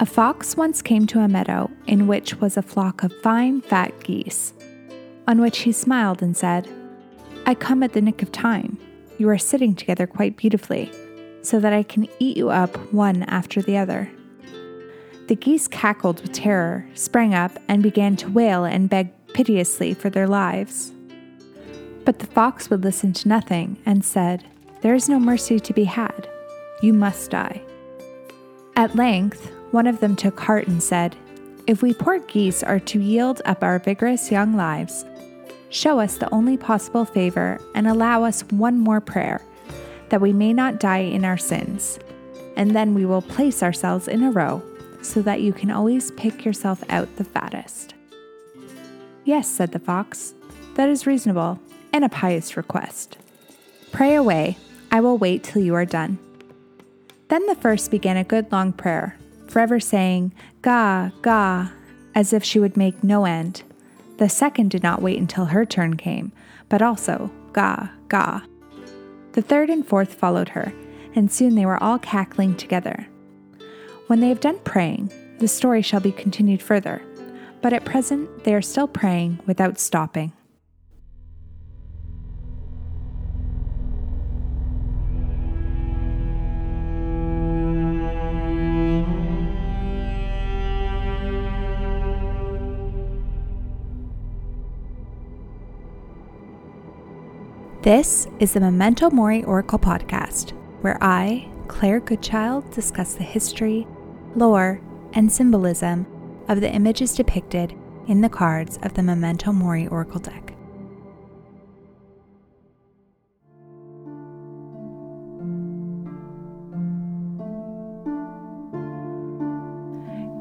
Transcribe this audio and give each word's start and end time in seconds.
A 0.00 0.06
fox 0.06 0.56
once 0.56 0.80
came 0.80 1.06
to 1.08 1.20
a 1.20 1.28
meadow 1.28 1.70
in 1.86 2.06
which 2.06 2.36
was 2.40 2.56
a 2.56 2.62
flock 2.62 3.02
of 3.02 3.12
fine, 3.20 3.60
fat 3.60 3.92
geese, 4.04 4.52
on 5.26 5.40
which 5.40 5.58
he 5.58 5.72
smiled 5.72 6.22
and 6.22 6.36
said, 6.36 6.68
I 7.46 7.54
come 7.54 7.82
at 7.82 7.94
the 7.94 8.00
nick 8.00 8.22
of 8.22 8.30
time. 8.30 8.78
You 9.18 9.28
are 9.28 9.38
sitting 9.38 9.74
together 9.74 10.06
quite 10.06 10.36
beautifully, 10.36 10.92
so 11.42 11.58
that 11.58 11.72
I 11.72 11.82
can 11.82 12.06
eat 12.20 12.36
you 12.36 12.50
up 12.50 12.76
one 12.92 13.24
after 13.24 13.60
the 13.60 13.76
other. 13.76 14.10
The 15.26 15.34
geese 15.34 15.66
cackled 15.66 16.22
with 16.22 16.32
terror, 16.32 16.86
sprang 16.94 17.34
up, 17.34 17.58
and 17.66 17.82
began 17.82 18.16
to 18.16 18.30
wail 18.30 18.64
and 18.64 18.88
beg 18.88 19.10
piteously 19.34 19.94
for 19.94 20.10
their 20.10 20.28
lives. 20.28 20.92
But 22.04 22.20
the 22.20 22.26
fox 22.26 22.70
would 22.70 22.84
listen 22.84 23.12
to 23.14 23.28
nothing 23.28 23.78
and 23.84 24.04
said, 24.04 24.44
There 24.80 24.94
is 24.94 25.08
no 25.08 25.18
mercy 25.18 25.58
to 25.58 25.72
be 25.72 25.84
had. 25.84 26.28
You 26.82 26.92
must 26.92 27.30
die. 27.30 27.62
At 28.76 28.94
length, 28.94 29.50
one 29.72 29.86
of 29.86 30.00
them 30.00 30.14
took 30.14 30.38
heart 30.38 30.68
and 30.68 30.82
said, 30.82 31.16
If 31.66 31.82
we 31.82 31.92
poor 31.92 32.20
geese 32.20 32.62
are 32.62 32.78
to 32.80 33.00
yield 33.00 33.42
up 33.44 33.64
our 33.64 33.80
vigorous 33.80 34.30
young 34.30 34.54
lives, 34.54 35.04
show 35.70 35.98
us 35.98 36.16
the 36.16 36.32
only 36.32 36.56
possible 36.56 37.04
favor 37.04 37.60
and 37.74 37.88
allow 37.88 38.22
us 38.22 38.42
one 38.50 38.78
more 38.78 39.00
prayer, 39.00 39.42
that 40.10 40.20
we 40.20 40.32
may 40.32 40.52
not 40.52 40.78
die 40.78 40.98
in 40.98 41.24
our 41.24 41.36
sins. 41.36 41.98
And 42.56 42.74
then 42.74 42.94
we 42.94 43.04
will 43.04 43.22
place 43.22 43.62
ourselves 43.62 44.08
in 44.08 44.22
a 44.22 44.30
row 44.30 44.62
so 45.02 45.22
that 45.22 45.40
you 45.40 45.52
can 45.52 45.70
always 45.70 46.10
pick 46.12 46.44
yourself 46.44 46.82
out 46.88 47.16
the 47.16 47.24
fattest. 47.24 47.94
Yes, 49.24 49.48
said 49.48 49.72
the 49.72 49.78
fox, 49.78 50.34
that 50.74 50.88
is 50.88 51.06
reasonable 51.06 51.60
and 51.92 52.04
a 52.04 52.08
pious 52.08 52.56
request. 52.56 53.18
Pray 53.92 54.14
away, 54.14 54.56
I 54.90 55.00
will 55.00 55.18
wait 55.18 55.44
till 55.44 55.62
you 55.62 55.74
are 55.74 55.84
done. 55.84 56.18
Then 57.28 57.44
the 57.46 57.54
first 57.54 57.90
began 57.90 58.16
a 58.16 58.24
good 58.24 58.50
long 58.50 58.72
prayer, 58.72 59.18
forever 59.48 59.78
saying, 59.80 60.32
Ga, 60.62 61.10
Ga, 61.22 61.68
as 62.14 62.32
if 62.32 62.42
she 62.42 62.58
would 62.58 62.76
make 62.76 63.04
no 63.04 63.24
end. 63.26 63.62
The 64.16 64.28
second 64.28 64.70
did 64.70 64.82
not 64.82 65.02
wait 65.02 65.18
until 65.18 65.46
her 65.46 65.64
turn 65.64 65.96
came, 65.96 66.32
but 66.68 66.82
also 66.82 67.30
Ga, 67.52 67.90
Ga. 68.08 68.40
The 69.32 69.42
third 69.42 69.70
and 69.70 69.86
fourth 69.86 70.14
followed 70.14 70.50
her, 70.50 70.72
and 71.14 71.30
soon 71.30 71.54
they 71.54 71.66
were 71.66 71.82
all 71.82 71.98
cackling 71.98 72.56
together. 72.56 73.06
When 74.06 74.20
they 74.20 74.30
have 74.30 74.40
done 74.40 74.58
praying, 74.64 75.12
the 75.38 75.48
story 75.48 75.82
shall 75.82 76.00
be 76.00 76.12
continued 76.12 76.62
further, 76.62 77.02
but 77.60 77.72
at 77.72 77.84
present 77.84 78.44
they 78.44 78.54
are 78.54 78.62
still 78.62 78.88
praying 78.88 79.38
without 79.46 79.78
stopping. 79.78 80.32
This 97.88 98.28
is 98.38 98.52
the 98.52 98.60
Memento 98.60 99.08
Mori 99.08 99.42
Oracle 99.44 99.78
podcast, 99.78 100.50
where 100.82 101.02
I, 101.02 101.48
Claire 101.68 102.00
Goodchild, 102.00 102.70
discuss 102.70 103.14
the 103.14 103.24
history, 103.24 103.86
lore, 104.36 104.82
and 105.14 105.32
symbolism 105.32 106.06
of 106.48 106.60
the 106.60 106.70
images 106.70 107.14
depicted 107.14 107.74
in 108.06 108.20
the 108.20 108.28
cards 108.28 108.78
of 108.82 108.92
the 108.92 109.02
Memento 109.02 109.52
Mori 109.52 109.86
Oracle 109.86 110.20
deck. 110.20 110.52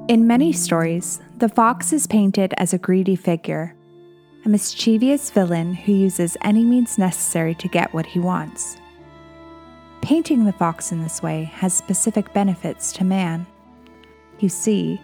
In 0.09 0.27
many 0.27 0.51
stories, 0.51 1.21
the 1.37 1.47
fox 1.47 1.93
is 1.93 2.07
painted 2.07 2.53
as 2.57 2.73
a 2.73 2.77
greedy 2.77 3.15
figure 3.15 3.76
a 4.47 4.49
mischievous 4.49 5.29
villain 5.29 5.73
who 5.73 5.91
uses 5.91 6.37
any 6.41 6.63
means 6.63 6.97
necessary 6.97 7.53
to 7.53 7.67
get 7.67 7.93
what 7.93 8.05
he 8.05 8.17
wants. 8.17 8.77
Painting 10.01 10.45
the 10.45 10.53
fox 10.53 10.93
in 10.93 11.03
this 11.03 11.21
way 11.21 11.43
has 11.55 11.75
specific 11.75 12.31
benefits 12.31 12.93
to 12.93 13.03
man. 13.03 13.45
You 14.39 14.47
see, 14.47 15.01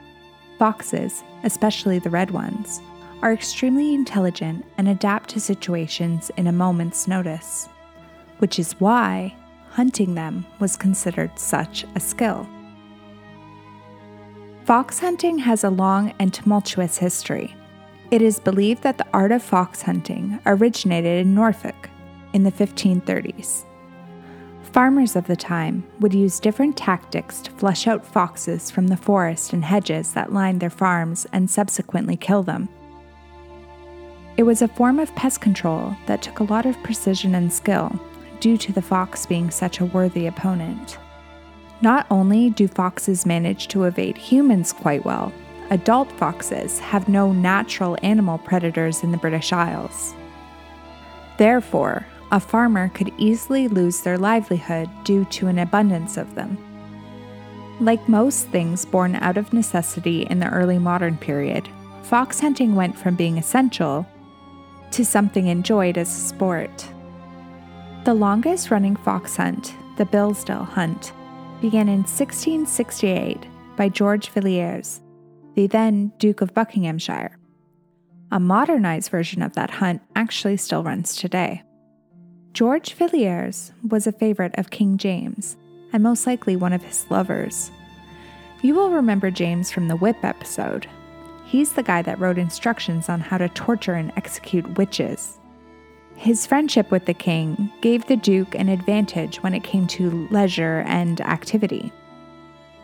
foxes, 0.57 1.25
especially 1.43 1.99
the 1.99 2.09
red 2.09 2.31
ones, 2.31 2.81
are 3.21 3.33
extremely 3.33 3.93
intelligent 3.93 4.63
and 4.77 4.87
adapt 4.87 5.31
to 5.31 5.41
situations 5.41 6.31
in 6.37 6.47
a 6.47 6.53
moment's 6.53 7.05
notice, 7.05 7.67
which 8.37 8.57
is 8.57 8.79
why 8.79 9.35
hunting 9.71 10.15
them 10.15 10.45
was 10.61 10.77
considered 10.77 11.37
such 11.37 11.83
a 11.95 11.99
skill. 11.99 12.47
Fox 14.63 14.99
hunting 14.99 15.37
has 15.39 15.65
a 15.65 15.69
long 15.69 16.13
and 16.17 16.33
tumultuous 16.33 16.97
history. 16.97 17.53
It 18.13 18.21
is 18.21 18.39
believed 18.39 18.83
that 18.83 18.99
the 18.99 19.07
art 19.11 19.31
of 19.31 19.41
fox 19.41 19.81
hunting 19.81 20.39
originated 20.45 21.25
in 21.25 21.33
Norfolk 21.33 21.89
in 22.31 22.43
the 22.43 22.51
1530s. 22.51 23.65
Farmers 24.71 25.15
of 25.15 25.25
the 25.25 25.35
time 25.35 25.83
would 25.99 26.13
use 26.13 26.39
different 26.39 26.77
tactics 26.77 27.41
to 27.41 27.49
flush 27.49 27.87
out 27.87 28.05
foxes 28.05 28.69
from 28.69 28.85
the 28.85 28.97
forest 28.97 29.51
and 29.51 29.65
hedges 29.65 30.13
that 30.13 30.31
lined 30.31 30.59
their 30.59 30.69
farms 30.69 31.25
and 31.33 31.49
subsequently 31.49 32.15
kill 32.15 32.43
them. 32.43 32.69
It 34.37 34.43
was 34.43 34.61
a 34.61 34.67
form 34.67 34.99
of 34.99 35.15
pest 35.15 35.41
control 35.41 35.95
that 36.05 36.21
took 36.21 36.39
a 36.39 36.43
lot 36.43 36.67
of 36.67 36.83
precision 36.83 37.33
and 37.33 37.51
skill 37.51 37.99
due 38.39 38.57
to 38.57 38.71
the 38.71 38.83
fox 38.83 39.25
being 39.25 39.49
such 39.49 39.79
a 39.79 39.85
worthy 39.85 40.27
opponent. 40.27 40.99
Not 41.81 42.05
only 42.11 42.51
do 42.51 42.67
foxes 42.67 43.25
manage 43.25 43.69
to 43.69 43.85
evade 43.85 44.19
humans 44.19 44.71
quite 44.71 45.03
well, 45.03 45.33
adult 45.69 46.11
foxes 46.13 46.79
have 46.79 47.09
no 47.09 47.31
natural 47.31 47.97
animal 48.03 48.37
predators 48.37 49.03
in 49.03 49.11
the 49.11 49.17
British 49.17 49.51
Isles. 49.53 50.13
Therefore, 51.37 52.05
a 52.31 52.39
farmer 52.39 52.89
could 52.89 53.13
easily 53.17 53.67
lose 53.67 54.01
their 54.01 54.17
livelihood 54.17 54.89
due 55.03 55.25
to 55.25 55.47
an 55.47 55.59
abundance 55.59 56.17
of 56.17 56.35
them. 56.35 56.57
Like 57.79 58.09
most 58.09 58.47
things 58.47 58.85
born 58.85 59.15
out 59.15 59.37
of 59.37 59.53
necessity 59.53 60.23
in 60.23 60.39
the 60.39 60.49
early 60.49 60.79
modern 60.79 61.17
period, 61.17 61.67
fox 62.03 62.39
hunting 62.39 62.75
went 62.75 62.97
from 62.97 63.15
being 63.15 63.37
essential 63.37 64.05
to 64.91 65.05
something 65.05 65.47
enjoyed 65.47 65.97
as 65.97 66.09
a 66.09 66.27
sport. 66.27 66.87
The 68.03 68.13
longest 68.13 68.69
running 68.69 68.95
fox 68.95 69.37
hunt, 69.37 69.73
the 69.97 70.05
Bilsdale 70.05 70.65
Hunt, 70.65 71.13
began 71.61 71.87
in 71.87 71.99
1668 71.99 73.47
by 73.75 73.89
George 73.89 74.29
Villiers 74.29 75.01
the 75.55 75.67
then 75.67 76.11
Duke 76.17 76.41
of 76.41 76.53
Buckinghamshire. 76.53 77.37
A 78.31 78.39
modernized 78.39 79.11
version 79.11 79.41
of 79.41 79.53
that 79.53 79.69
hunt 79.69 80.01
actually 80.15 80.57
still 80.57 80.83
runs 80.83 81.15
today. 81.15 81.61
George 82.53 82.93
Villiers 82.93 83.71
was 83.87 84.07
a 84.07 84.11
favorite 84.11 84.55
of 84.57 84.69
King 84.69 84.97
James, 84.97 85.57
and 85.91 86.03
most 86.03 86.25
likely 86.25 86.55
one 86.55 86.73
of 86.73 86.83
his 86.83 87.05
lovers. 87.09 87.71
You 88.61 88.75
will 88.75 88.89
remember 88.89 89.29
James 89.29 89.71
from 89.71 89.87
the 89.87 89.95
Whip 89.95 90.23
episode. 90.23 90.87
He's 91.45 91.73
the 91.73 91.83
guy 91.83 92.01
that 92.01 92.19
wrote 92.19 92.37
instructions 92.37 93.09
on 93.09 93.19
how 93.21 93.37
to 93.37 93.49
torture 93.49 93.93
and 93.93 94.11
execute 94.15 94.77
witches. 94.77 95.37
His 96.15 96.45
friendship 96.45 96.89
with 96.89 97.05
the 97.05 97.13
king 97.13 97.71
gave 97.81 98.05
the 98.05 98.15
Duke 98.15 98.55
an 98.55 98.69
advantage 98.69 99.37
when 99.37 99.53
it 99.53 99.63
came 99.63 99.85
to 99.87 100.27
leisure 100.31 100.83
and 100.87 101.19
activity. 101.21 101.91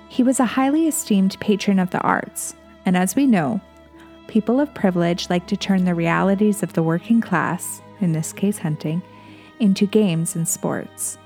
He 0.10 0.24
was 0.24 0.40
a 0.40 0.46
highly 0.46 0.88
esteemed 0.88 1.40
patron 1.40 1.78
of 1.78 1.92
the 1.92 2.02
arts, 2.02 2.56
and 2.86 2.98
as 2.98 3.16
we 3.16 3.28
know, 3.28 3.62
people 4.28 4.60
of 4.60 4.74
privilege 4.74 5.30
like 5.30 5.46
to 5.48 5.56
turn 5.56 5.86
the 5.86 5.94
realities 5.94 6.64
of 6.64 6.74
the 6.74 6.84
working 6.84 7.22
class, 7.22 7.82
in 8.02 8.12
this 8.12 8.34
case 8.34 8.58
hunting, 8.58 9.04
into 9.60 9.86
games 9.86 10.36
and 10.36 10.48
sports. 10.48 11.20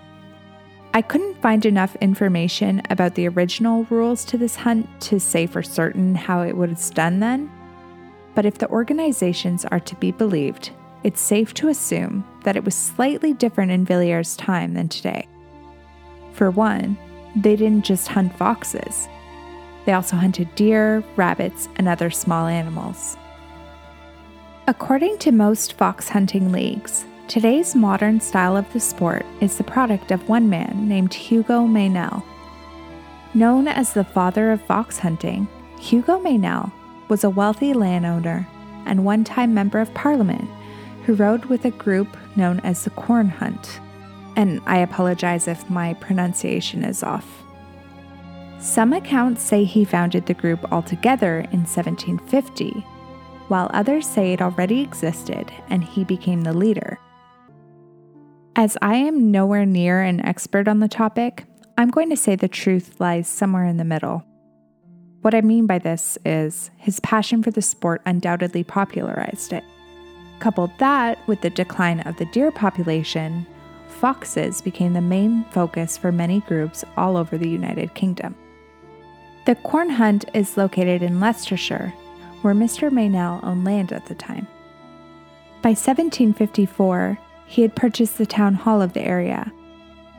I 0.93 1.01
couldn't 1.01 1.41
find 1.41 1.65
enough 1.65 1.95
information 2.01 2.81
about 2.89 3.15
the 3.15 3.27
original 3.29 3.85
rules 3.85 4.25
to 4.25 4.37
this 4.37 4.57
hunt 4.57 4.87
to 5.01 5.19
say 5.19 5.47
for 5.47 5.63
certain 5.63 6.13
how 6.13 6.41
it 6.41 6.55
was 6.55 6.89
done 6.89 7.19
then, 7.19 7.49
but 8.35 8.45
if 8.45 8.57
the 8.57 8.69
organizations 8.69 9.63
are 9.65 9.79
to 9.79 9.95
be 9.95 10.11
believed, 10.11 10.71
it's 11.03 11.21
safe 11.21 11.53
to 11.55 11.69
assume 11.69 12.25
that 12.43 12.57
it 12.57 12.65
was 12.65 12.75
slightly 12.75 13.33
different 13.33 13.71
in 13.71 13.85
Villiers' 13.85 14.35
time 14.35 14.73
than 14.73 14.89
today. 14.89 15.27
For 16.33 16.51
one, 16.51 16.97
they 17.35 17.55
didn't 17.55 17.85
just 17.85 18.07
hunt 18.07 18.35
foxes, 18.35 19.07
they 19.85 19.93
also 19.93 20.15
hunted 20.15 20.53
deer, 20.55 21.03
rabbits, 21.15 21.67
and 21.75 21.87
other 21.87 22.09
small 22.09 22.47
animals. 22.47 23.17
According 24.67 25.17
to 25.19 25.31
most 25.31 25.73
fox 25.73 26.07
hunting 26.07 26.51
leagues, 26.51 27.05
today's 27.27 27.75
modern 27.75 28.21
style 28.21 28.55
of 28.55 28.71
the 28.71 28.79
sport 28.79 29.25
is 29.41 29.57
the 29.57 29.63
product 29.63 30.11
of 30.11 30.29
one 30.29 30.49
man 30.49 30.87
named 30.87 31.13
Hugo 31.13 31.67
Meynell. 31.67 32.23
Known 33.33 33.67
as 33.67 33.91
the 33.93 34.05
father 34.05 34.51
of 34.51 34.61
fox 34.61 34.99
hunting, 34.99 35.47
Hugo 35.79 36.19
Meynell 36.19 36.71
was 37.09 37.25
a 37.25 37.29
wealthy 37.29 37.73
landowner 37.73 38.47
and 38.85 39.03
one 39.03 39.23
time 39.23 39.53
member 39.53 39.79
of 39.79 39.93
parliament 39.93 40.49
who 41.05 41.13
rode 41.13 41.45
with 41.45 41.65
a 41.65 41.71
group 41.71 42.15
known 42.37 42.61
as 42.61 42.83
the 42.83 42.89
Quorn 42.91 43.27
Hunt. 43.27 43.81
And 44.35 44.61
I 44.65 44.79
apologize 44.79 45.47
if 45.47 45.69
my 45.69 45.93
pronunciation 45.95 46.83
is 46.83 47.03
off. 47.03 47.43
Some 48.59 48.93
accounts 48.93 49.43
say 49.43 49.65
he 49.65 49.83
founded 49.83 50.25
the 50.25 50.33
group 50.33 50.71
altogether 50.71 51.39
in 51.51 51.65
1750, 51.65 52.71
while 53.49 53.69
others 53.73 54.07
say 54.07 54.33
it 54.33 54.41
already 54.41 54.81
existed 54.81 55.51
and 55.69 55.83
he 55.83 56.03
became 56.03 56.41
the 56.41 56.53
leader. 56.53 56.97
As 58.55 58.77
I 58.81 58.95
am 58.95 59.31
nowhere 59.31 59.65
near 59.65 60.01
an 60.01 60.19
expert 60.25 60.67
on 60.67 60.79
the 60.79 60.87
topic, 60.87 61.45
I'm 61.77 61.89
going 61.89 62.09
to 62.09 62.17
say 62.17 62.35
the 62.35 62.47
truth 62.47 62.99
lies 62.99 63.27
somewhere 63.27 63.65
in 63.65 63.77
the 63.77 63.83
middle. 63.83 64.23
What 65.21 65.33
I 65.33 65.41
mean 65.41 65.65
by 65.65 65.79
this 65.79 66.17
is 66.25 66.69
his 66.77 66.99
passion 66.99 67.41
for 67.41 67.49
the 67.49 67.61
sport 67.61 68.01
undoubtedly 68.05 68.63
popularized 68.63 69.53
it. 69.53 69.63
Coupled 70.39 70.71
that 70.79 71.17
with 71.27 71.41
the 71.41 71.49
decline 71.49 72.01
of 72.01 72.17
the 72.17 72.25
deer 72.25 72.51
population, 72.51 73.47
foxes 73.93 74.61
became 74.61 74.93
the 74.93 75.01
main 75.01 75.45
focus 75.51 75.97
for 75.97 76.11
many 76.11 76.41
groups 76.41 76.83
all 76.97 77.15
over 77.15 77.37
the 77.37 77.49
United 77.49 77.93
Kingdom. 77.93 78.35
The 79.45 79.55
Quorn 79.55 79.89
hunt 79.89 80.25
is 80.33 80.57
located 80.57 81.03
in 81.03 81.19
Leicestershire, 81.19 81.93
where 82.41 82.53
Mr. 82.53 82.89
Meynell 82.89 83.43
owned 83.43 83.63
land 83.63 83.91
at 83.91 84.05
the 84.05 84.15
time. 84.15 84.47
By 85.61 85.69
1754, 85.69 87.17
he 87.45 87.61
had 87.61 87.75
purchased 87.75 88.17
the 88.17 88.25
town 88.25 88.55
hall 88.55 88.81
of 88.81 88.93
the 88.93 89.01
area, 89.01 89.51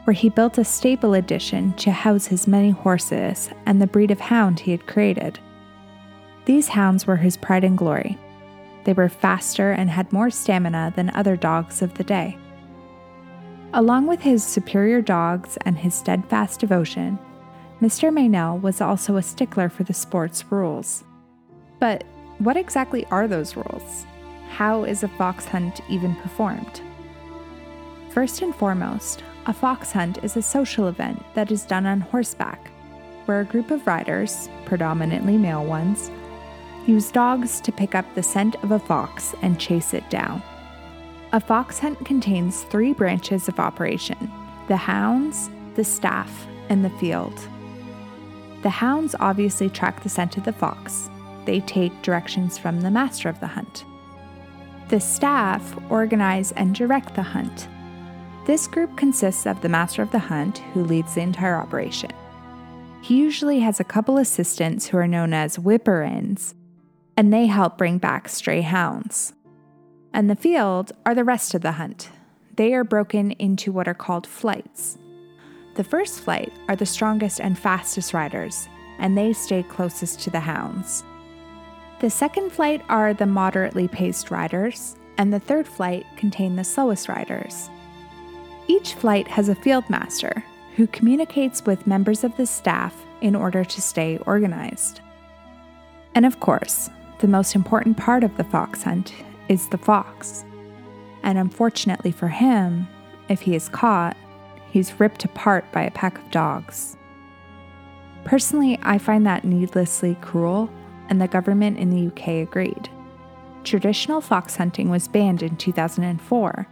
where 0.05 0.15
he 0.15 0.29
built 0.29 0.59
a 0.59 0.65
stable 0.65 1.15
addition 1.15 1.73
to 1.75 1.91
house 1.91 2.27
his 2.27 2.47
many 2.47 2.71
horses 2.71 3.51
and 3.67 3.81
the 3.81 3.87
breed 3.87 4.11
of 4.11 4.21
hound 4.21 4.61
he 4.61 4.71
had 4.71 4.87
created. 4.87 5.39
These 6.45 6.69
hounds 6.69 7.07
were 7.07 7.17
his 7.17 7.37
pride 7.37 7.65
and 7.65 7.77
glory. 7.77 8.19
They 8.85 8.93
were 8.93 9.09
faster 9.09 9.73
and 9.73 9.89
had 9.89 10.13
more 10.13 10.31
stamina 10.31 10.93
than 10.95 11.11
other 11.11 11.37
dogs 11.37 11.81
of 11.81 11.95
the 11.95 12.05
day. 12.05 12.39
Along 13.77 14.07
with 14.07 14.21
his 14.21 14.45
superior 14.45 15.03
dogs 15.03 15.59
and 15.65 15.77
his 15.77 15.97
steadfast 15.97 16.61
devotion, 16.61 17.19
Mr. 17.83 18.09
Meynell 18.09 18.63
was 18.63 18.81
also 18.81 19.17
a 19.17 19.23
stickler 19.23 19.69
for 19.69 19.83
the 19.83 19.93
sport's 19.93 20.45
rules. 20.49 21.03
But 21.81 22.05
what 22.39 22.57
exactly 22.57 23.05
are 23.07 23.27
those 23.27 23.57
rules? 23.57 24.07
How 24.49 24.85
is 24.85 25.03
a 25.03 25.09
fox 25.09 25.47
hunt 25.47 25.81
even 25.91 26.15
performed? 26.15 26.83
First 28.11 28.43
and 28.43 28.55
foremost, 28.55 29.25
a 29.47 29.53
fox 29.53 29.91
hunt 29.91 30.23
is 30.23 30.37
a 30.37 30.43
social 30.43 30.87
event 30.87 31.21
that 31.35 31.51
is 31.51 31.67
done 31.67 31.85
on 31.85 32.01
horseback, 32.01 32.71
where 33.25 33.41
a 33.41 33.45
group 33.45 33.73
of 33.73 33.89
riders, 33.89 34.49
predominantly 34.67 35.37
male 35.37 35.65
ones, 35.65 36.13
use 36.87 37.11
dogs 37.11 37.61
to 37.63 37.73
pick 37.73 37.97
up 37.97 38.07
the 38.15 38.23
scent 38.23 38.55
of 38.63 38.71
a 38.71 38.79
fox 38.79 39.35
and 39.43 39.59
chase 39.59 39.95
it 39.95 40.09
down. 40.11 40.41
A 41.35 41.41
fox 41.41 41.79
hunt 41.81 42.03
contains 42.07 42.63
three 42.63 42.95
branches 42.95 43.49
of 43.49 43.61
operation 43.61 44.33
the 44.69 44.77
hounds, 44.77 45.51
the 45.75 45.85
staff, 45.85 46.47
and 46.71 46.83
the 46.83 46.97
field. 46.99 47.39
The 48.63 48.71
hounds 48.71 49.15
obviously 49.21 49.69
track 49.69 50.03
the 50.03 50.09
scent 50.09 50.39
of 50.39 50.45
the 50.45 50.53
fox, 50.53 51.11
they 51.45 51.61
take 51.61 52.01
directions 52.01 52.57
from 52.57 52.81
the 52.81 52.91
master 52.91 53.29
of 53.29 53.41
the 53.41 53.49
hunt. 53.49 53.85
The 54.89 55.01
staff 55.01 55.77
organize 55.91 56.53
and 56.53 56.75
direct 56.75 57.15
the 57.15 57.23
hunt, 57.23 57.69
this 58.47 58.67
group 58.67 58.97
consists 58.97 59.47
of 59.47 59.61
the 59.61 59.69
master 59.69 60.03
of 60.03 60.13
the 60.13 60.19
hunt, 60.19 60.59
who 60.73 60.85
leads 60.85 61.15
the 61.15 61.23
entire 61.23 61.57
operation. 61.57 62.11
He 63.01 63.17
usually 63.17 63.61
has 63.61 63.81
a 63.81 63.85
couple 63.85 64.19
assistants 64.19 64.87
who 64.87 64.99
are 64.99 65.09
known 65.09 65.33
as 65.33 65.59
whipper 65.59 66.03
ins, 66.03 66.55
and 67.17 67.33
they 67.33 67.47
help 67.47 67.79
bring 67.79 67.99
back 67.99 68.29
stray 68.29 68.61
hounds. 68.61 69.33
And 70.15 70.31
the 70.31 70.37
field 70.37 70.93
are 71.05 71.15
the 71.15 71.25
rest 71.25 71.55
of 71.55 71.63
the 71.63 71.73
hunt. 71.73 72.09
They 72.57 72.73
are 72.73 72.85
broken 72.85 73.33
into 73.33 73.73
what 73.73 73.89
are 73.89 73.95
called 73.95 74.29
flights. 74.29 74.97
The 75.75 75.83
first 75.83 76.21
flight 76.21 76.53
are 76.69 76.77
the 76.77 76.87
strongest 76.87 77.41
and 77.41 77.59
fastest 77.59 78.15
riders, 78.15 78.69
and 79.01 79.19
they 79.19 79.33
stay 79.33 79.65
closest 79.65 80.21
to 80.21 80.31
the 80.31 80.39
hounds. 80.39 81.03
The 81.99 82.11
second 82.11 82.53
flight 82.53 82.81
are 82.89 83.13
the 83.13 83.27
moderately 83.27 83.89
paced 83.89 84.31
riders, 84.31 84.97
and 85.19 85.33
the 85.33 85.41
third 85.41 85.67
flight 85.67 86.07
contain 86.17 86.55
the 86.55 86.63
slowest 86.63 87.09
riders. 87.09 87.69
Each 88.69 88.95
flight 88.95 89.27
has 89.27 89.49
a 89.49 89.55
field 89.57 89.91
master 89.91 90.45
who 90.77 90.87
communicates 90.87 91.67
with 91.67 91.89
members 91.89 92.23
of 92.23 92.37
the 92.37 92.47
staff 92.47 92.95
in 93.21 93.35
order 93.35 93.65
to 93.65 93.83
stay 93.83 94.19
organized. 94.27 95.01
And 96.15 96.25
of 96.25 96.39
course, 96.39 96.89
the 97.19 97.27
most 97.27 97.57
important 97.57 97.97
part 97.97 98.23
of 98.23 98.37
the 98.37 98.45
fox 98.45 98.85
hunt 98.85 99.13
is 99.49 99.69
the 99.69 99.79
fox. 99.79 100.45
And 101.23 101.39
unfortunately 101.39 102.13
for 102.13 102.29
him, 102.29 102.87
if 103.29 103.41
he 103.41 103.55
is 103.55 103.69
caught, 103.69 104.17
he's 104.71 104.99
ripped 105.01 105.25
apart 105.25 105.65
by 105.73 105.83
a 105.83 105.91
pack 105.91 106.19
of 106.19 106.31
dogs. 106.31 106.97
Personally, 108.25 108.79
I 108.83 108.99
find 108.99 109.27
that 109.27 109.45
needlessly 109.45 110.17
cruel, 110.21 110.71
and 111.09 111.21
the 111.21 111.29
government 111.29 111.79
in 111.79 111.91
the 111.91 112.07
UK 112.07 112.47
agreed. 112.49 112.89
Traditional 113.65 114.21
fox 114.21 114.57
hunting 114.57 114.91
was 114.91 115.09
banned 115.09 115.43
in 115.43 115.57
2004, 115.57 116.67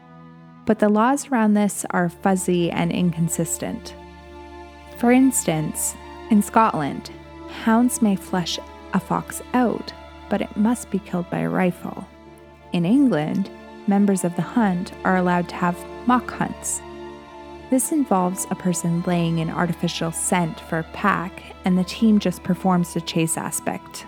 but 0.64 0.78
the 0.78 0.88
laws 0.88 1.28
around 1.28 1.54
this 1.54 1.84
are 1.90 2.08
fuzzy 2.08 2.70
and 2.70 2.92
inconsistent. 2.92 3.94
For 4.98 5.10
instance, 5.10 5.94
in 6.30 6.42
Scotland, 6.42 7.10
hounds 7.64 8.00
may 8.00 8.16
flush 8.16 8.58
a 8.94 9.00
fox 9.00 9.42
out, 9.54 9.92
but 10.28 10.40
it 10.40 10.56
must 10.56 10.90
be 10.90 10.98
killed 10.98 11.28
by 11.30 11.40
a 11.40 11.48
rifle. 11.48 12.06
In 12.72 12.84
England, 12.86 13.50
members 13.86 14.24
of 14.24 14.34
the 14.36 14.42
hunt 14.42 14.92
are 15.04 15.16
allowed 15.16 15.48
to 15.50 15.56
have 15.56 15.78
mock 16.06 16.30
hunts. 16.30 16.80
This 17.70 17.92
involves 17.92 18.46
a 18.50 18.54
person 18.54 19.02
laying 19.06 19.40
an 19.40 19.50
artificial 19.50 20.12
scent 20.12 20.60
for 20.60 20.78
a 20.78 20.84
pack, 20.92 21.42
and 21.64 21.76
the 21.76 21.84
team 21.84 22.18
just 22.18 22.42
performs 22.42 22.94
the 22.94 23.00
chase 23.00 23.36
aspect. 23.36 24.06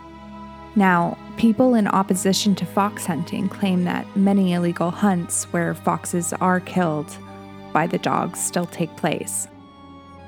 Now, 0.76 1.16
people 1.36 1.74
in 1.74 1.86
opposition 1.86 2.54
to 2.56 2.66
fox 2.66 3.06
hunting 3.06 3.48
claim 3.48 3.84
that 3.84 4.16
many 4.16 4.54
illegal 4.54 4.90
hunts 4.90 5.44
where 5.52 5.74
foxes 5.74 6.32
are 6.34 6.60
killed 6.60 7.16
by 7.72 7.86
the 7.86 7.98
dogs 7.98 8.40
still 8.40 8.66
take 8.66 8.94
place. 8.96 9.46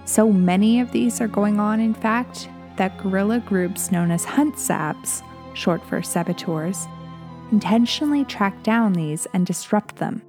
So 0.05 0.31
many 0.33 0.81
of 0.81 0.93
these 0.93 1.21
are 1.21 1.29
going 1.29 1.59
on, 1.59 1.81
in 1.81 1.95
fact, 1.95 2.49
that 2.77 2.97
guerrilla 2.99 3.41
groups 3.41 3.91
known 3.91 4.11
as 4.11 4.25
hunt 4.25 4.55
sabs, 4.57 5.23
short 5.55 5.85
for 5.85 6.03
saboteurs, 6.03 6.87
intentionally 7.51 8.25
track 8.25 8.63
down 8.63 8.93
these 8.93 9.27
and 9.33 9.47
disrupt 9.47 9.97
them. 9.97 10.23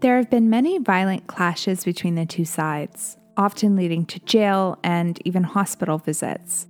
There 0.00 0.16
have 0.16 0.30
been 0.30 0.50
many 0.50 0.78
violent 0.78 1.26
clashes 1.26 1.84
between 1.84 2.14
the 2.14 2.26
two 2.26 2.44
sides, 2.44 3.16
often 3.36 3.76
leading 3.76 4.06
to 4.06 4.20
jail 4.20 4.78
and 4.82 5.20
even 5.24 5.42
hospital 5.42 5.98
visits. 5.98 6.66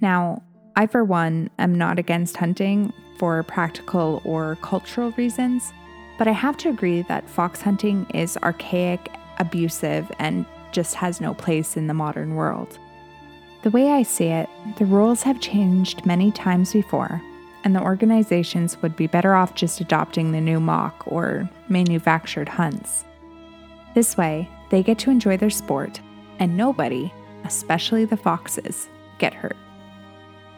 Now, 0.00 0.42
I, 0.74 0.86
for 0.86 1.04
one, 1.04 1.50
am 1.58 1.74
not 1.74 1.98
against 1.98 2.38
hunting 2.38 2.92
for 3.18 3.42
practical 3.42 4.22
or 4.24 4.56
cultural 4.62 5.12
reasons, 5.12 5.72
but 6.18 6.26
I 6.26 6.32
have 6.32 6.56
to 6.58 6.70
agree 6.70 7.02
that 7.02 7.28
fox 7.28 7.60
hunting 7.60 8.06
is 8.14 8.36
archaic, 8.38 9.10
abusive, 9.38 10.10
and 10.18 10.46
just 10.72 10.94
has 10.94 11.20
no 11.20 11.34
place 11.34 11.76
in 11.76 11.86
the 11.86 11.94
modern 11.94 12.34
world. 12.34 12.78
The 13.62 13.70
way 13.70 13.90
I 13.92 14.02
see 14.02 14.26
it, 14.26 14.48
the 14.78 14.86
rules 14.86 15.22
have 15.22 15.40
changed 15.40 16.06
many 16.06 16.32
times 16.32 16.72
before, 16.72 17.22
and 17.64 17.74
the 17.74 17.82
organizations 17.82 18.80
would 18.82 18.96
be 18.96 19.06
better 19.06 19.34
off 19.34 19.54
just 19.54 19.80
adopting 19.80 20.32
the 20.32 20.40
new 20.40 20.60
mock 20.60 21.04
or 21.06 21.48
manufactured 21.68 22.48
hunts. 22.48 23.04
This 23.94 24.16
way, 24.16 24.48
they 24.70 24.82
get 24.82 24.98
to 25.00 25.10
enjoy 25.10 25.36
their 25.36 25.50
sport, 25.50 26.00
and 26.38 26.56
nobody, 26.56 27.12
especially 27.44 28.04
the 28.04 28.16
foxes, 28.16 28.88
get 29.18 29.34
hurt. 29.34 29.56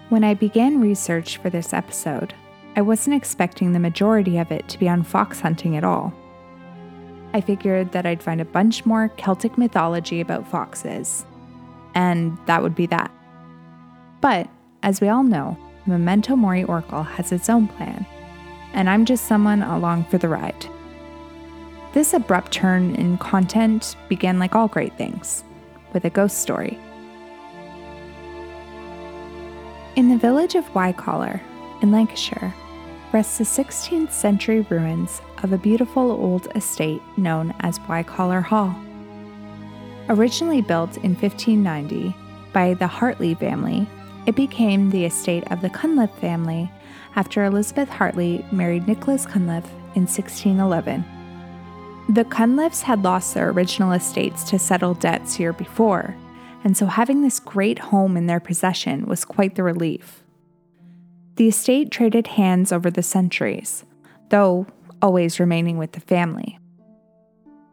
When 0.08 0.24
I 0.24 0.34
began 0.34 0.80
research 0.80 1.38
for 1.38 1.50
this 1.50 1.72
episode, 1.72 2.34
I 2.76 2.82
wasn't 2.82 3.16
expecting 3.16 3.72
the 3.72 3.80
majority 3.80 4.38
of 4.38 4.50
it 4.52 4.68
to 4.68 4.78
be 4.78 4.88
on 4.88 5.02
fox 5.02 5.40
hunting 5.40 5.76
at 5.76 5.84
all. 5.84 6.12
I 7.32 7.40
figured 7.40 7.92
that 7.92 8.06
I'd 8.06 8.22
find 8.22 8.40
a 8.40 8.44
bunch 8.44 8.86
more 8.86 9.08
Celtic 9.16 9.58
mythology 9.58 10.20
about 10.20 10.46
foxes, 10.46 11.26
and 11.94 12.38
that 12.46 12.62
would 12.62 12.74
be 12.74 12.86
that. 12.86 13.10
But, 14.20 14.48
as 14.82 15.00
we 15.00 15.08
all 15.08 15.24
know, 15.24 15.58
Memento 15.86 16.34
Mori 16.34 16.64
Oracle 16.64 17.02
has 17.02 17.30
its 17.30 17.50
own 17.50 17.68
plan, 17.68 18.06
and 18.72 18.88
I'm 18.88 19.04
just 19.04 19.26
someone 19.26 19.62
along 19.62 20.04
for 20.04 20.18
the 20.18 20.28
ride. 20.28 20.66
This 21.92 22.14
abrupt 22.14 22.52
turn 22.52 22.94
in 22.94 23.18
content 23.18 23.94
began 24.08 24.38
like 24.38 24.54
all 24.54 24.66
great 24.66 24.96
things, 24.96 25.44
with 25.92 26.04
a 26.04 26.10
ghost 26.10 26.38
story. 26.38 26.78
In 29.96 30.08
the 30.08 30.18
village 30.18 30.54
of 30.54 30.64
Wycoller, 30.72 31.40
in 31.82 31.92
Lancashire, 31.92 32.54
rests 33.12 33.38
the 33.38 33.44
16th 33.44 34.10
century 34.10 34.62
ruins 34.62 35.20
of 35.42 35.52
a 35.52 35.58
beautiful 35.58 36.10
old 36.10 36.48
estate 36.56 37.02
known 37.16 37.54
as 37.60 37.78
Wycoller 37.80 38.42
Hall. 38.42 38.74
Originally 40.08 40.62
built 40.62 40.96
in 40.96 41.14
1590 41.14 42.14
by 42.52 42.74
the 42.74 42.86
Hartley 42.86 43.34
family, 43.34 43.86
it 44.26 44.34
became 44.34 44.90
the 44.90 45.04
estate 45.04 45.50
of 45.50 45.60
the 45.60 45.70
Cunliffe 45.70 46.18
family 46.18 46.70
after 47.16 47.44
Elizabeth 47.44 47.88
Hartley 47.88 48.44
married 48.50 48.88
Nicholas 48.88 49.26
Cunliffe 49.26 49.70
in 49.94 50.06
1611. 50.06 51.04
The 52.08 52.24
Cunliffes 52.24 52.82
had 52.82 53.02
lost 53.02 53.34
their 53.34 53.50
original 53.50 53.92
estates 53.92 54.44
to 54.44 54.58
settle 54.58 54.94
debts 54.94 55.38
year 55.38 55.52
before, 55.52 56.16
and 56.62 56.76
so 56.76 56.86
having 56.86 57.22
this 57.22 57.40
great 57.40 57.78
home 57.78 58.16
in 58.16 58.26
their 58.26 58.40
possession 58.40 59.06
was 59.06 59.24
quite 59.24 59.54
the 59.54 59.62
relief. 59.62 60.22
The 61.36 61.48
estate 61.48 61.90
traded 61.90 62.26
hands 62.26 62.72
over 62.72 62.90
the 62.90 63.02
centuries, 63.02 63.84
though 64.30 64.66
always 65.02 65.40
remaining 65.40 65.78
with 65.78 65.92
the 65.92 66.00
family. 66.00 66.58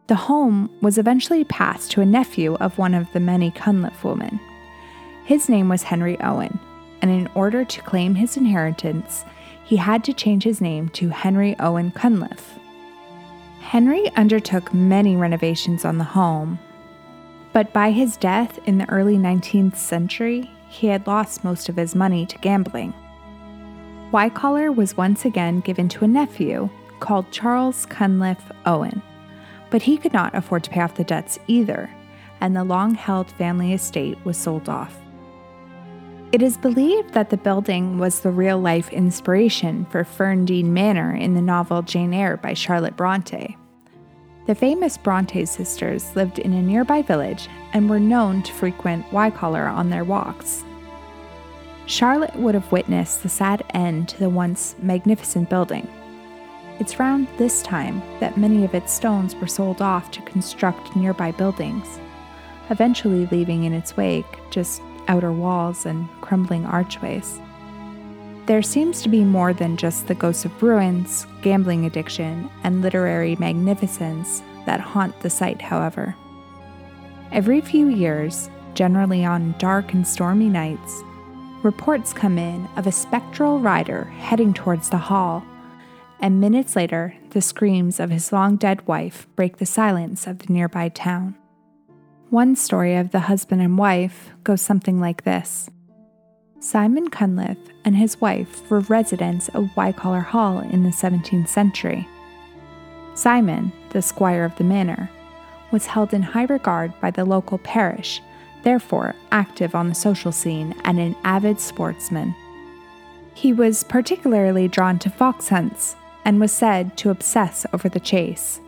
The 0.08 0.16
home 0.16 0.70
was 0.82 0.98
eventually 0.98 1.44
passed 1.44 1.90
to 1.92 2.00
a 2.00 2.06
nephew 2.06 2.54
of 2.56 2.76
one 2.76 2.92
of 2.94 3.10
the 3.12 3.20
many 3.20 3.50
Cunliffe 3.50 4.04
women. 4.04 4.40
His 5.32 5.48
name 5.48 5.70
was 5.70 5.84
Henry 5.84 6.20
Owen, 6.20 6.58
and 7.00 7.10
in 7.10 7.26
order 7.34 7.64
to 7.64 7.80
claim 7.80 8.14
his 8.14 8.36
inheritance, 8.36 9.24
he 9.64 9.76
had 9.76 10.04
to 10.04 10.12
change 10.12 10.44
his 10.44 10.60
name 10.60 10.90
to 10.90 11.08
Henry 11.08 11.56
Owen 11.58 11.90
Cunliffe. 11.90 12.58
Henry 13.62 14.10
undertook 14.14 14.74
many 14.74 15.16
renovations 15.16 15.86
on 15.86 15.96
the 15.96 16.04
home, 16.04 16.58
but 17.54 17.72
by 17.72 17.92
his 17.92 18.18
death 18.18 18.58
in 18.66 18.76
the 18.76 18.86
early 18.90 19.16
19th 19.16 19.76
century, 19.76 20.50
he 20.68 20.88
had 20.88 21.06
lost 21.06 21.44
most 21.44 21.70
of 21.70 21.76
his 21.76 21.94
money 21.94 22.26
to 22.26 22.36
gambling. 22.40 22.92
Wycoller 24.12 24.76
was 24.76 24.98
once 24.98 25.24
again 25.24 25.60
given 25.60 25.88
to 25.88 26.04
a 26.04 26.08
nephew 26.08 26.68
called 27.00 27.32
Charles 27.32 27.86
Cunliffe 27.86 28.52
Owen, 28.66 29.00
but 29.70 29.80
he 29.80 29.96
could 29.96 30.12
not 30.12 30.34
afford 30.34 30.62
to 30.64 30.70
pay 30.70 30.80
off 30.80 30.96
the 30.96 31.04
debts 31.04 31.38
either, 31.46 31.88
and 32.42 32.54
the 32.54 32.64
long 32.64 32.94
held 32.94 33.30
family 33.30 33.72
estate 33.72 34.18
was 34.26 34.36
sold 34.36 34.68
off. 34.68 35.01
It 36.32 36.40
is 36.40 36.56
believed 36.56 37.12
that 37.12 37.28
the 37.28 37.36
building 37.36 37.98
was 37.98 38.20
the 38.20 38.30
real 38.30 38.58
life 38.58 38.90
inspiration 38.90 39.84
for 39.90 40.02
Ferndean 40.02 40.68
Manor 40.68 41.14
in 41.14 41.34
the 41.34 41.42
novel 41.42 41.82
Jane 41.82 42.14
Eyre 42.14 42.38
by 42.38 42.54
Charlotte 42.54 42.96
Bronte. 42.96 43.54
The 44.46 44.54
famous 44.54 44.96
Bronte 44.96 45.44
sisters 45.44 46.16
lived 46.16 46.38
in 46.38 46.54
a 46.54 46.62
nearby 46.62 47.02
village 47.02 47.48
and 47.74 47.90
were 47.90 48.00
known 48.00 48.42
to 48.44 48.52
frequent 48.54 49.04
Wycoller 49.10 49.70
on 49.70 49.90
their 49.90 50.04
walks. 50.04 50.64
Charlotte 51.84 52.34
would 52.36 52.54
have 52.54 52.72
witnessed 52.72 53.22
the 53.22 53.28
sad 53.28 53.62
end 53.74 54.08
to 54.08 54.18
the 54.18 54.30
once 54.30 54.74
magnificent 54.78 55.50
building. 55.50 55.86
It's 56.78 56.98
around 56.98 57.28
this 57.36 57.62
time 57.62 58.00
that 58.20 58.38
many 58.38 58.64
of 58.64 58.74
its 58.74 58.90
stones 58.90 59.36
were 59.36 59.46
sold 59.46 59.82
off 59.82 60.10
to 60.12 60.22
construct 60.22 60.96
nearby 60.96 61.32
buildings, 61.32 62.00
eventually 62.70 63.26
leaving 63.26 63.64
in 63.64 63.74
its 63.74 63.98
wake 63.98 64.38
just 64.50 64.80
outer 65.12 65.30
walls 65.30 65.84
and 65.84 66.08
crumbling 66.22 66.64
archways. 66.64 67.38
There 68.46 68.62
seems 68.62 69.02
to 69.02 69.10
be 69.10 69.24
more 69.24 69.52
than 69.52 69.76
just 69.76 70.08
the 70.08 70.14
ghosts 70.14 70.46
of 70.46 70.62
ruins, 70.62 71.26
gambling 71.42 71.84
addiction, 71.84 72.50
and 72.64 72.80
literary 72.80 73.36
magnificence 73.36 74.42
that 74.64 74.80
haunt 74.80 75.20
the 75.20 75.28
site, 75.30 75.60
however. 75.60 76.16
Every 77.30 77.60
few 77.60 77.88
years, 77.88 78.48
generally 78.74 79.22
on 79.24 79.54
dark 79.58 79.92
and 79.92 80.06
stormy 80.06 80.48
nights, 80.48 81.02
reports 81.62 82.14
come 82.14 82.38
in 82.38 82.66
of 82.76 82.86
a 82.86 82.92
spectral 82.92 83.60
rider 83.60 84.04
heading 84.18 84.54
towards 84.54 84.88
the 84.88 84.96
hall, 84.96 85.44
and 86.20 86.40
minutes 86.40 86.74
later, 86.74 87.14
the 87.30 87.42
screams 87.42 88.00
of 88.00 88.10
his 88.10 88.32
long 88.32 88.56
dead 88.56 88.86
wife 88.86 89.26
break 89.36 89.58
the 89.58 89.66
silence 89.66 90.26
of 90.26 90.38
the 90.38 90.52
nearby 90.52 90.88
town. 90.88 91.36
One 92.32 92.56
story 92.56 92.96
of 92.96 93.10
the 93.10 93.20
husband 93.20 93.60
and 93.60 93.76
wife 93.76 94.30
goes 94.42 94.62
something 94.62 94.98
like 94.98 95.24
this 95.24 95.68
Simon 96.60 97.10
Cunliffe 97.10 97.58
and 97.84 97.94
his 97.94 98.22
wife 98.22 98.70
were 98.70 98.80
residents 98.80 99.50
of 99.50 99.68
Wycoller 99.76 100.24
Hall 100.24 100.60
in 100.60 100.82
the 100.82 100.88
17th 100.88 101.48
century. 101.48 102.08
Simon, 103.14 103.70
the 103.90 104.00
squire 104.00 104.46
of 104.46 104.56
the 104.56 104.64
manor, 104.64 105.10
was 105.72 105.84
held 105.84 106.14
in 106.14 106.22
high 106.22 106.44
regard 106.44 106.98
by 107.02 107.10
the 107.10 107.26
local 107.26 107.58
parish, 107.58 108.22
therefore 108.62 109.14
active 109.30 109.74
on 109.74 109.90
the 109.90 109.94
social 109.94 110.32
scene 110.32 110.74
and 110.84 110.98
an 110.98 111.14
avid 111.24 111.60
sportsman. 111.60 112.34
He 113.34 113.52
was 113.52 113.84
particularly 113.84 114.68
drawn 114.68 114.98
to 115.00 115.10
fox 115.10 115.50
hunts 115.50 115.96
and 116.24 116.40
was 116.40 116.50
said 116.50 116.96
to 116.96 117.10
obsess 117.10 117.66
over 117.74 117.90
the 117.90 118.00
chase. 118.00 118.58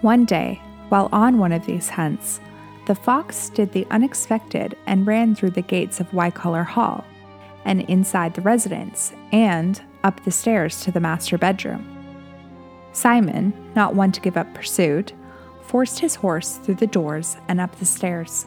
One 0.00 0.24
day, 0.24 0.62
while 0.88 1.10
on 1.12 1.36
one 1.36 1.52
of 1.52 1.66
these 1.66 1.90
hunts, 1.90 2.40
the 2.88 2.94
fox 2.94 3.50
did 3.50 3.70
the 3.72 3.86
unexpected 3.90 4.74
and 4.86 5.06
ran 5.06 5.34
through 5.34 5.50
the 5.50 5.60
gates 5.60 6.00
of 6.00 6.10
Wycoller 6.10 6.64
Hall 6.64 7.04
and 7.66 7.82
inside 7.82 8.32
the 8.32 8.40
residence 8.40 9.12
and 9.30 9.82
up 10.04 10.24
the 10.24 10.30
stairs 10.30 10.80
to 10.80 10.90
the 10.90 10.98
master 10.98 11.36
bedroom. 11.36 11.86
Simon, 12.92 13.52
not 13.76 13.94
one 13.94 14.10
to 14.10 14.22
give 14.22 14.38
up 14.38 14.54
pursuit, 14.54 15.12
forced 15.60 15.98
his 15.98 16.14
horse 16.14 16.56
through 16.56 16.76
the 16.76 16.86
doors 16.86 17.36
and 17.46 17.60
up 17.60 17.76
the 17.76 17.84
stairs. 17.84 18.46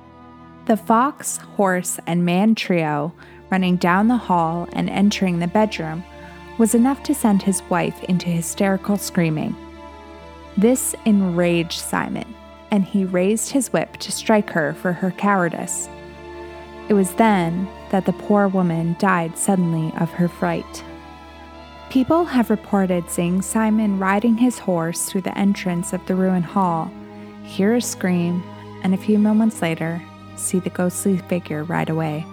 The 0.66 0.76
fox, 0.76 1.38
horse, 1.38 2.00
and 2.08 2.26
man 2.26 2.56
trio 2.56 3.14
running 3.52 3.76
down 3.76 4.08
the 4.08 4.18
hall 4.18 4.68
and 4.74 4.90
entering 4.90 5.38
the 5.38 5.48
bedroom 5.48 6.04
was 6.58 6.74
enough 6.74 7.04
to 7.04 7.14
send 7.14 7.44
his 7.44 7.62
wife 7.70 8.04
into 8.06 8.26
hysterical 8.26 8.98
screaming. 8.98 9.56
This 10.58 10.96
enraged 11.06 11.80
Simon, 11.80 12.34
and 12.72 12.84
he 12.84 13.06
raised 13.06 13.52
his 13.52 13.72
whip 13.72 13.98
to 13.98 14.12
strike 14.12 14.50
her 14.50 14.74
for 14.74 14.94
her 14.94 15.12
cowardice. 15.12 15.90
It 16.90 16.94
was 16.94 17.14
then 17.16 17.68
that 17.92 18.06
the 18.06 18.14
poor 18.14 18.48
woman 18.48 18.96
died 18.98 19.38
suddenly 19.38 19.94
of 20.00 20.10
her 20.12 20.28
fright. 20.28 20.84
People 21.90 22.24
have 22.24 22.50
reported 22.50 23.10
seeing 23.10 23.42
Simon 23.42 24.00
riding 24.00 24.38
his 24.38 24.58
horse 24.58 25.06
through 25.06 25.22
the 25.22 25.38
entrance 25.38 25.92
of 25.92 26.06
the 26.06 26.16
ruined 26.16 26.46
hall, 26.46 26.92
hear 27.44 27.76
a 27.76 27.82
scream, 27.82 28.42
and 28.84 28.94
a 28.94 28.98
few 28.98 29.20
moments 29.20 29.62
later, 29.62 30.02
see 30.38 30.60
the 30.60 30.70
ghostly 30.70 31.18
figure 31.18 31.64
ride 31.66 31.90
away. 31.90 32.26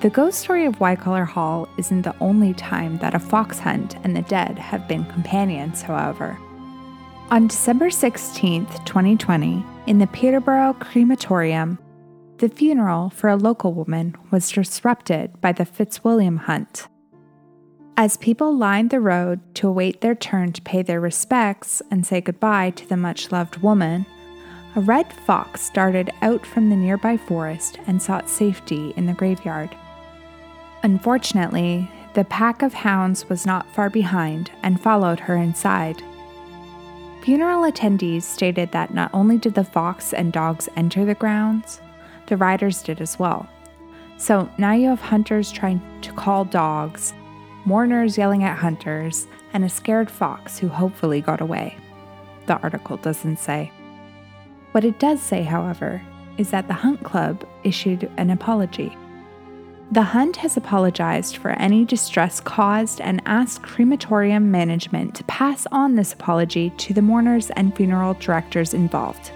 The 0.00 0.10
ghost 0.10 0.40
story 0.40 0.66
of 0.66 0.80
Wycoller 0.80 1.26
Hall 1.26 1.68
isn't 1.78 2.02
the 2.02 2.16
only 2.20 2.52
time 2.52 2.98
that 2.98 3.14
a 3.14 3.18
fox 3.18 3.58
hunt 3.58 3.96
and 4.04 4.14
the 4.14 4.22
dead 4.22 4.58
have 4.58 4.86
been 4.88 5.04
companions, 5.06 5.80
however. 5.80 6.38
On 7.30 7.48
December 7.48 7.88
16, 7.88 8.66
2020, 8.66 9.64
in 9.86 9.98
the 9.98 10.06
Peterborough 10.08 10.74
Crematorium, 10.74 11.78
the 12.36 12.50
funeral 12.50 13.08
for 13.08 13.28
a 13.30 13.36
local 13.36 13.72
woman 13.72 14.14
was 14.30 14.52
disrupted 14.52 15.40
by 15.40 15.50
the 15.50 15.64
Fitzwilliam 15.64 16.36
hunt. 16.36 16.86
As 17.96 18.18
people 18.18 18.54
lined 18.54 18.90
the 18.90 19.00
road 19.00 19.40
to 19.54 19.68
await 19.68 20.02
their 20.02 20.14
turn 20.14 20.52
to 20.52 20.62
pay 20.62 20.82
their 20.82 21.00
respects 21.00 21.80
and 21.90 22.06
say 22.06 22.20
goodbye 22.20 22.70
to 22.70 22.86
the 22.88 22.96
much 22.96 23.32
loved 23.32 23.56
woman, 23.56 24.04
a 24.76 24.80
red 24.80 25.10
fox 25.10 25.70
darted 25.70 26.10
out 26.20 26.44
from 26.44 26.68
the 26.68 26.76
nearby 26.76 27.16
forest 27.16 27.78
and 27.86 28.02
sought 28.02 28.28
safety 28.28 28.92
in 28.96 29.06
the 29.06 29.14
graveyard. 29.14 29.74
Unfortunately, 30.82 31.90
the 32.12 32.24
pack 32.24 32.60
of 32.60 32.74
hounds 32.74 33.30
was 33.30 33.46
not 33.46 33.66
far 33.74 33.88
behind 33.88 34.50
and 34.62 34.80
followed 34.80 35.20
her 35.20 35.36
inside. 35.36 36.02
Funeral 37.24 37.62
attendees 37.62 38.20
stated 38.20 38.70
that 38.72 38.92
not 38.92 39.08
only 39.14 39.38
did 39.38 39.54
the 39.54 39.64
fox 39.64 40.12
and 40.12 40.30
dogs 40.30 40.68
enter 40.76 41.06
the 41.06 41.14
grounds, 41.14 41.80
the 42.26 42.36
riders 42.36 42.82
did 42.82 43.00
as 43.00 43.18
well. 43.18 43.48
So 44.18 44.46
now 44.58 44.72
you 44.72 44.90
have 44.90 45.00
hunters 45.00 45.50
trying 45.50 45.80
to 46.02 46.12
call 46.12 46.44
dogs, 46.44 47.14
mourners 47.64 48.18
yelling 48.18 48.44
at 48.44 48.58
hunters, 48.58 49.26
and 49.54 49.64
a 49.64 49.70
scared 49.70 50.10
fox 50.10 50.58
who 50.58 50.68
hopefully 50.68 51.22
got 51.22 51.40
away. 51.40 51.78
The 52.44 52.58
article 52.58 52.98
doesn't 52.98 53.38
say. 53.38 53.72
What 54.72 54.84
it 54.84 54.98
does 54.98 55.22
say, 55.22 55.44
however, 55.44 56.02
is 56.36 56.50
that 56.50 56.68
the 56.68 56.74
Hunt 56.74 57.04
Club 57.04 57.48
issued 57.62 58.10
an 58.18 58.28
apology. 58.28 58.98
The 59.92 60.02
Hunt 60.02 60.36
has 60.36 60.56
apologized 60.56 61.36
for 61.36 61.50
any 61.50 61.84
distress 61.84 62.40
caused 62.40 63.00
and 63.00 63.22
asked 63.26 63.62
crematorium 63.62 64.50
management 64.50 65.14
to 65.16 65.24
pass 65.24 65.66
on 65.70 65.94
this 65.94 66.12
apology 66.12 66.70
to 66.78 66.94
the 66.94 67.02
mourners 67.02 67.50
and 67.50 67.76
funeral 67.76 68.14
directors 68.14 68.74
involved. 68.74 69.30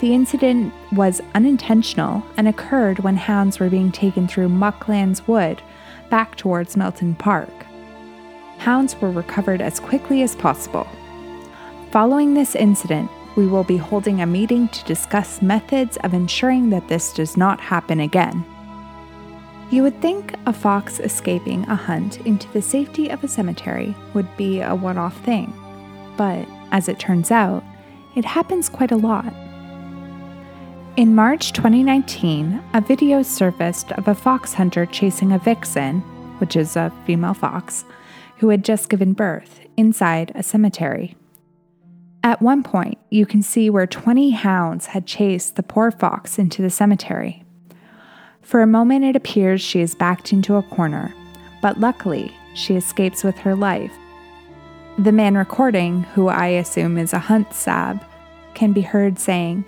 The 0.00 0.14
incident 0.14 0.72
was 0.92 1.20
unintentional 1.34 2.22
and 2.36 2.48
occurred 2.48 2.98
when 3.00 3.16
hounds 3.16 3.58
were 3.58 3.70
being 3.70 3.90
taken 3.90 4.28
through 4.28 4.50
Mucklands 4.50 5.26
Wood 5.26 5.62
back 6.10 6.36
towards 6.36 6.76
Milton 6.76 7.14
Park. 7.14 7.48
Hounds 8.58 8.94
were 9.00 9.10
recovered 9.10 9.60
as 9.60 9.80
quickly 9.80 10.22
as 10.22 10.36
possible. 10.36 10.86
Following 11.90 12.34
this 12.34 12.54
incident, 12.54 13.10
we 13.36 13.46
will 13.46 13.64
be 13.64 13.78
holding 13.78 14.20
a 14.20 14.26
meeting 14.26 14.68
to 14.68 14.84
discuss 14.84 15.40
methods 15.40 15.96
of 15.98 16.14
ensuring 16.14 16.70
that 16.70 16.88
this 16.88 17.12
does 17.12 17.36
not 17.36 17.60
happen 17.60 18.00
again. 18.00 18.44
You 19.72 19.82
would 19.84 20.02
think 20.02 20.34
a 20.44 20.52
fox 20.52 21.00
escaping 21.00 21.62
a 21.62 21.74
hunt 21.74 22.18
into 22.26 22.46
the 22.52 22.60
safety 22.60 23.08
of 23.08 23.24
a 23.24 23.28
cemetery 23.28 23.96
would 24.12 24.28
be 24.36 24.60
a 24.60 24.74
one 24.74 24.98
off 24.98 25.16
thing, 25.24 25.50
but 26.18 26.46
as 26.72 26.90
it 26.90 26.98
turns 26.98 27.30
out, 27.30 27.64
it 28.14 28.26
happens 28.26 28.68
quite 28.68 28.92
a 28.92 28.98
lot. 28.98 29.32
In 30.98 31.14
March 31.14 31.54
2019, 31.54 32.62
a 32.74 32.82
video 32.82 33.22
surfaced 33.22 33.92
of 33.92 34.08
a 34.08 34.14
fox 34.14 34.52
hunter 34.52 34.84
chasing 34.84 35.32
a 35.32 35.38
vixen, 35.38 36.00
which 36.36 36.54
is 36.54 36.76
a 36.76 36.92
female 37.06 37.32
fox, 37.32 37.86
who 38.36 38.50
had 38.50 38.66
just 38.66 38.90
given 38.90 39.14
birth 39.14 39.60
inside 39.78 40.32
a 40.34 40.42
cemetery. 40.42 41.16
At 42.22 42.42
one 42.42 42.62
point, 42.62 42.98
you 43.08 43.24
can 43.24 43.40
see 43.40 43.70
where 43.70 43.86
20 43.86 44.32
hounds 44.32 44.88
had 44.88 45.06
chased 45.06 45.56
the 45.56 45.62
poor 45.62 45.90
fox 45.90 46.38
into 46.38 46.60
the 46.60 46.68
cemetery. 46.68 47.41
For 48.42 48.60
a 48.60 48.66
moment, 48.66 49.04
it 49.04 49.16
appears 49.16 49.60
she 49.60 49.80
is 49.80 49.94
backed 49.94 50.32
into 50.32 50.56
a 50.56 50.62
corner, 50.62 51.14
but 51.62 51.80
luckily, 51.80 52.36
she 52.54 52.74
escapes 52.76 53.24
with 53.24 53.38
her 53.38 53.54
life. 53.54 53.92
The 54.98 55.12
man 55.12 55.36
recording, 55.36 56.02
who 56.02 56.28
I 56.28 56.48
assume 56.48 56.98
is 56.98 57.14
a 57.14 57.18
hunt 57.18 57.54
sab, 57.54 58.04
can 58.54 58.72
be 58.72 58.82
heard 58.82 59.18
saying, 59.18 59.64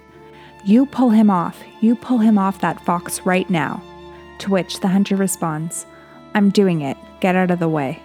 You 0.65 0.85
pull 0.85 1.11
him 1.11 1.31
off, 1.31 1.63
you 1.81 1.97
pull 1.97 2.19
him 2.19 2.37
off 2.37 2.61
that 2.61 2.85
fox 2.85 3.25
right 3.25 3.49
now. 3.49 3.83
To 4.41 4.51
which 4.51 4.81
the 4.81 4.89
hunter 4.89 5.17
responds, 5.17 5.87
I'm 6.35 6.51
doing 6.51 6.83
it, 6.83 6.99
get 7.21 7.37
out 7.37 7.51
of 7.51 7.61
the 7.61 7.69
way. 7.69 8.03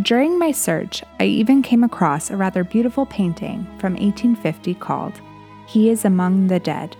During 0.00 0.38
my 0.38 0.52
search, 0.52 1.02
I 1.18 1.24
even 1.24 1.62
came 1.62 1.82
across 1.82 2.30
a 2.30 2.36
rather 2.36 2.62
beautiful 2.62 3.04
painting 3.06 3.64
from 3.78 3.94
1850 3.94 4.74
called 4.74 5.20
He 5.66 5.90
is 5.90 6.04
Among 6.04 6.46
the 6.46 6.60
Dead 6.60 6.96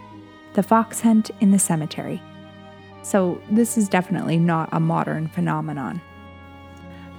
The 0.54 0.62
Fox 0.62 1.00
Hunt 1.00 1.30
in 1.40 1.52
the 1.52 1.58
Cemetery. 1.58 2.20
So, 3.02 3.40
this 3.50 3.76
is 3.76 3.88
definitely 3.88 4.38
not 4.38 4.68
a 4.72 4.78
modern 4.78 5.28
phenomenon. 5.28 6.00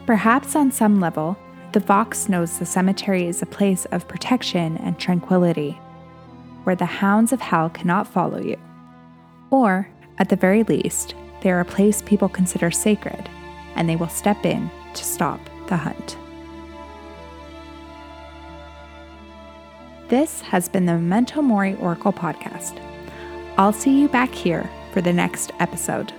Perhaps 0.06 0.56
on 0.56 0.72
some 0.72 1.00
level, 1.00 1.38
the 1.74 1.82
fox 1.82 2.30
knows 2.30 2.58
the 2.58 2.66
cemetery 2.66 3.28
is 3.28 3.42
a 3.42 3.48
place 3.48 3.86
of 3.86 4.08
protection 4.08 4.78
and 4.78 4.98
tranquility, 4.98 5.72
where 6.64 6.76
the 6.76 6.86
hounds 6.86 7.34
of 7.34 7.42
hell 7.42 7.70
cannot 7.70 8.08
follow 8.08 8.40
you. 8.40 8.58
Or, 9.50 9.90
at 10.20 10.30
the 10.30 10.36
very 10.36 10.64
least, 10.64 11.16
they 11.42 11.52
are 11.52 11.60
a 11.60 11.66
place 11.66 12.02
people 12.02 12.30
consider 12.30 12.72
sacred, 12.72 13.30
and 13.76 13.90
they 13.90 13.96
will 13.96 14.08
step 14.08 14.46
in 14.46 14.70
to 14.94 15.04
stop 15.04 15.40
the 15.68 15.76
hunt. 15.76 16.18
This 20.08 20.42
has 20.42 20.70
been 20.70 20.86
the 20.86 20.94
Memento 20.94 21.42
Mori 21.42 21.76
Oracle 21.76 22.14
podcast. 22.14 22.80
I'll 23.58 23.74
see 23.74 24.00
you 24.00 24.08
back 24.08 24.34
here 24.34 24.70
for 24.94 25.02
the 25.02 25.12
next 25.12 25.52
episode. 25.60 26.14